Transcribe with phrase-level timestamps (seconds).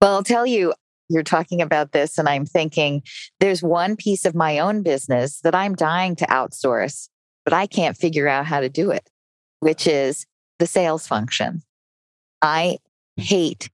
[0.00, 0.72] Well, I'll tell you,
[1.10, 3.02] you're talking about this, and I'm thinking
[3.38, 7.08] there's one piece of my own business that I'm dying to outsource,
[7.44, 9.10] but I can't figure out how to do it,
[9.58, 10.24] which is
[10.58, 11.62] the sales function.
[12.40, 12.78] I
[13.16, 13.22] hmm.
[13.22, 13.70] hate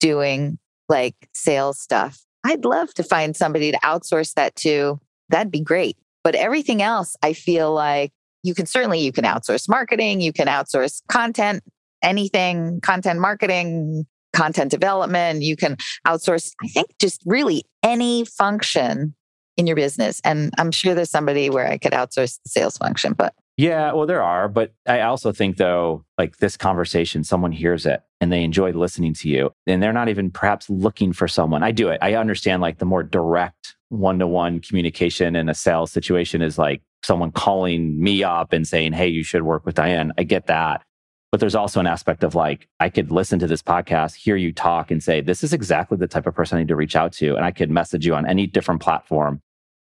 [0.00, 0.58] doing
[0.88, 2.20] like sales stuff.
[2.44, 4.98] I'd love to find somebody to outsource that to.
[5.28, 5.96] That'd be great.
[6.24, 8.12] But everything else, I feel like
[8.42, 11.62] you can certainly you can outsource marketing, you can outsource content,
[12.02, 15.76] anything, content marketing, content development, you can
[16.06, 19.14] outsource I think just really any function
[19.56, 20.20] in your business.
[20.24, 24.06] And I'm sure there's somebody where I could outsource the sales function, but yeah, well,
[24.06, 24.48] there are.
[24.48, 29.12] But I also think, though, like this conversation, someone hears it and they enjoy listening
[29.14, 31.62] to you, and they're not even perhaps looking for someone.
[31.62, 31.98] I do it.
[32.00, 36.56] I understand like the more direct one to one communication in a sales situation is
[36.56, 40.12] like someone calling me up and saying, Hey, you should work with Diane.
[40.16, 40.82] I get that.
[41.30, 44.52] But there's also an aspect of like, I could listen to this podcast, hear you
[44.52, 47.12] talk, and say, This is exactly the type of person I need to reach out
[47.14, 47.36] to.
[47.36, 49.40] And I could message you on any different platform.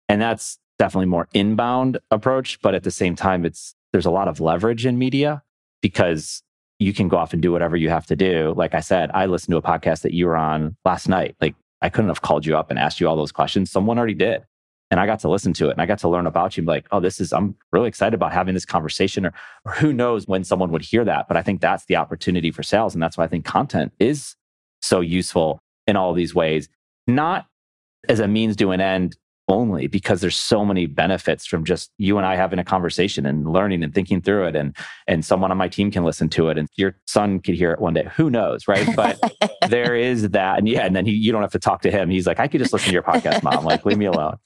[0.08, 4.28] And that's definitely more inbound approach, but at the same time, it's there's a lot
[4.28, 5.44] of leverage in media
[5.82, 6.44] because
[6.80, 8.54] you can go off and do whatever you have to do.
[8.56, 11.36] Like I said, I listened to a podcast that you were on last night.
[11.40, 13.72] Like I couldn't have called you up and asked you all those questions.
[13.72, 14.44] Someone already did.
[14.92, 16.64] And I got to listen to it and I got to learn about you.
[16.64, 19.26] Like, oh, this is, I'm really excited about having this conversation.
[19.26, 19.34] Or,
[19.66, 21.28] or who knows when someone would hear that.
[21.30, 22.94] But I think that's the opportunity for sales.
[22.94, 24.36] And that's why I think content is
[24.82, 26.70] so useful in all these ways,
[27.08, 27.48] not
[28.10, 29.16] as a means to an end
[29.48, 33.52] only because there's so many benefits from just you and I having a conversation and
[33.52, 34.76] learning and thinking through it and
[35.08, 37.82] and someone on my team can listen to it and your son could hear it
[37.82, 39.20] one day who knows right but
[39.68, 42.10] there is that and yeah and then he, you don't have to talk to him
[42.10, 44.38] he's like I could just listen to your podcast mom like leave me alone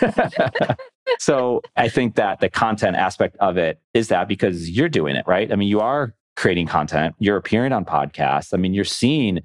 [1.18, 5.24] so I think that the content aspect of it is that because you're doing it
[5.26, 9.40] right I mean you are creating content you're appearing on podcasts I mean you're seeing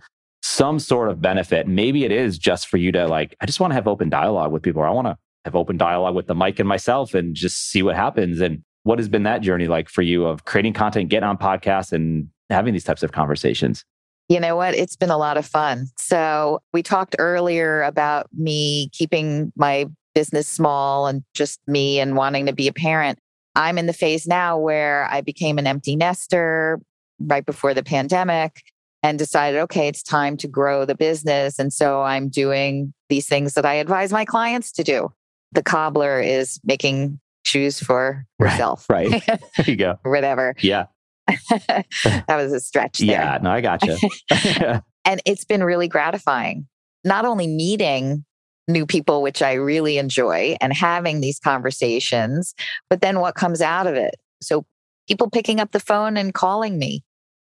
[0.48, 1.68] some sort of benefit.
[1.68, 4.52] Maybe it is just for you to like, I just want to have open dialogue
[4.52, 4.82] with people.
[4.82, 7.84] or I want to have open dialogue with the mic and myself and just see
[7.84, 8.40] what happens.
[8.40, 11.92] And what has been that journey like for you of creating content, getting on podcasts
[11.92, 13.84] and having these types of conversations?
[14.30, 14.74] You know what?
[14.74, 15.88] It's been a lot of fun.
[15.98, 19.86] So, we talked earlier about me keeping my
[20.18, 23.20] business small and just me and wanting to be a parent.
[23.54, 26.80] I'm in the phase now where I became an empty nester
[27.20, 28.64] right before the pandemic
[29.04, 31.60] and decided, okay, it's time to grow the business.
[31.60, 35.14] And so I'm doing these things that I advise my clients to do.
[35.52, 38.88] The cobbler is making shoes for herself.
[38.90, 39.12] Right.
[39.12, 39.40] right.
[39.58, 40.00] There you go.
[40.02, 40.56] Whatever.
[40.62, 40.88] Yeah.
[41.28, 42.98] that was a stretch.
[42.98, 43.10] There.
[43.10, 43.38] Yeah.
[43.40, 43.98] No, I got you.
[45.06, 46.68] and it's been really gratifying,
[47.04, 48.26] not only meeting
[48.68, 52.54] new people, which I really enjoy, and having these conversations,
[52.90, 54.16] but then what comes out of it.
[54.42, 54.66] So
[55.08, 57.04] people picking up the phone and calling me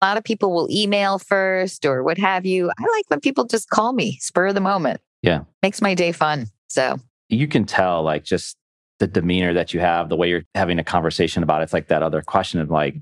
[0.02, 2.70] a lot of people will email first or what have you.
[2.70, 5.02] I like when people just call me, spur of the moment.
[5.22, 5.42] Yeah.
[5.64, 6.48] Makes my day fun.
[6.68, 7.00] So
[7.30, 8.56] you can tell, like, just
[9.00, 11.66] the demeanor that you have, the way you're having a conversation about it.
[11.66, 12.96] It's like that other question of like,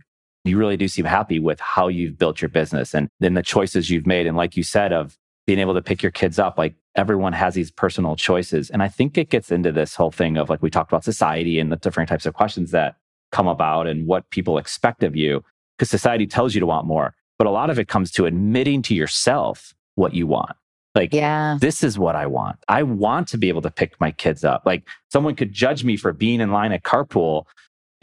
[0.45, 3.89] you really do seem happy with how you've built your business and then the choices
[3.89, 4.27] you've made.
[4.27, 7.53] And like you said, of being able to pick your kids up, like everyone has
[7.55, 8.69] these personal choices.
[8.69, 11.59] And I think it gets into this whole thing of like we talked about society
[11.59, 12.97] and the different types of questions that
[13.31, 15.43] come about and what people expect of you
[15.77, 17.15] because society tells you to want more.
[17.37, 20.55] But a lot of it comes to admitting to yourself what you want.
[20.95, 21.57] Like, yeah.
[21.59, 22.59] this is what I want.
[22.67, 24.61] I want to be able to pick my kids up.
[24.63, 27.45] Like, someone could judge me for being in line at carpool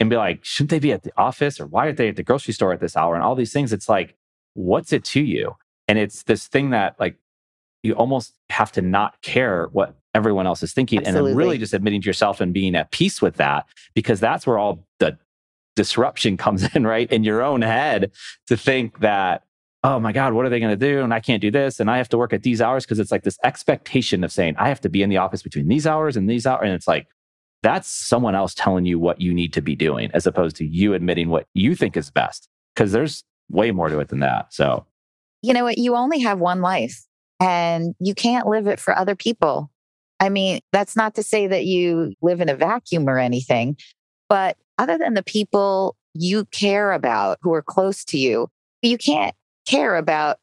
[0.01, 2.23] and be like, shouldn't they be at the office or why aren't they at the
[2.23, 3.15] grocery store at this hour?
[3.15, 3.71] And all these things.
[3.71, 4.15] It's like,
[4.55, 5.55] what's it to you?
[5.87, 7.15] And it's this thing that, like,
[7.83, 11.19] you almost have to not care what everyone else is thinking Absolutely.
[11.19, 14.45] and then really just admitting to yourself and being at peace with that because that's
[14.45, 15.17] where all the
[15.75, 17.11] disruption comes in, right?
[17.11, 18.11] In your own head
[18.47, 19.43] to think that,
[19.83, 21.01] oh my God, what are they going to do?
[21.01, 21.79] And I can't do this.
[21.79, 24.55] And I have to work at these hours because it's like this expectation of saying,
[24.57, 26.61] I have to be in the office between these hours and these hours.
[26.63, 27.07] And it's like,
[27.63, 30.93] that's someone else telling you what you need to be doing as opposed to you
[30.93, 32.47] admitting what you think is best.
[32.75, 34.53] Because there's way more to it than that.
[34.53, 34.85] So,
[35.41, 35.77] you know what?
[35.77, 37.05] You only have one life
[37.41, 39.69] and you can't live it for other people.
[40.19, 43.75] I mean, that's not to say that you live in a vacuum or anything,
[44.29, 48.47] but other than the people you care about who are close to you,
[48.83, 49.35] you can't
[49.67, 50.37] care about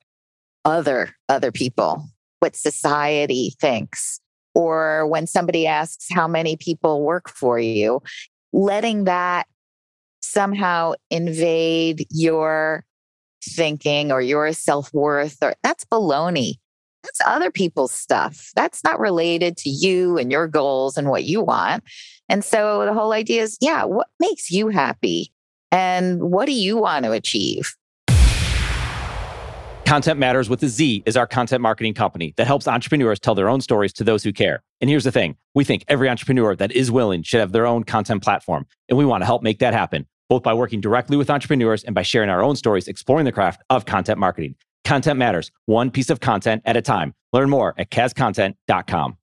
[0.64, 2.04] other other people,
[2.40, 4.20] what society thinks.
[4.54, 8.02] Or when somebody asks how many people work for you,
[8.52, 9.46] letting that
[10.20, 12.84] somehow invade your
[13.44, 16.54] thinking or your self-worth or that's baloney.
[17.08, 18.50] That's other people's stuff.
[18.54, 21.84] That's not related to you and your goals and what you want.
[22.28, 25.32] And so the whole idea is yeah, what makes you happy?
[25.72, 27.74] And what do you want to achieve?
[29.86, 33.48] Content Matterz with a Z is our content marketing company that helps entrepreneurs tell their
[33.48, 34.62] own stories to those who care.
[34.82, 37.84] And here's the thing we think every entrepreneur that is willing should have their own
[37.84, 38.66] content platform.
[38.90, 41.94] And we want to help make that happen, both by working directly with entrepreneurs and
[41.94, 44.56] by sharing our own stories exploring the craft of content marketing.
[44.88, 47.12] Content Matterz, one piece of content at a time.
[47.34, 49.17] Learn more at KasContent.com.